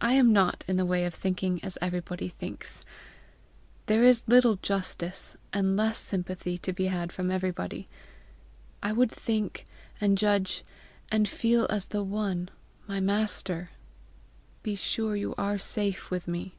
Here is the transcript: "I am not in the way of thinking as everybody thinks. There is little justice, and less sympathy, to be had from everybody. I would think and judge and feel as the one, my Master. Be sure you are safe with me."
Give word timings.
"I 0.00 0.12
am 0.12 0.32
not 0.32 0.64
in 0.68 0.76
the 0.76 0.86
way 0.86 1.04
of 1.04 1.12
thinking 1.12 1.58
as 1.64 1.76
everybody 1.82 2.28
thinks. 2.28 2.84
There 3.86 4.04
is 4.04 4.22
little 4.28 4.54
justice, 4.54 5.36
and 5.52 5.76
less 5.76 5.98
sympathy, 5.98 6.56
to 6.58 6.72
be 6.72 6.84
had 6.86 7.10
from 7.10 7.28
everybody. 7.28 7.88
I 8.84 8.92
would 8.92 9.10
think 9.10 9.66
and 10.00 10.16
judge 10.16 10.62
and 11.10 11.28
feel 11.28 11.66
as 11.70 11.86
the 11.86 12.04
one, 12.04 12.50
my 12.86 13.00
Master. 13.00 13.70
Be 14.62 14.76
sure 14.76 15.16
you 15.16 15.34
are 15.36 15.58
safe 15.58 16.08
with 16.08 16.28
me." 16.28 16.54